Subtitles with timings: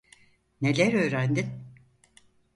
[0.61, 1.63] Neler öğrendin?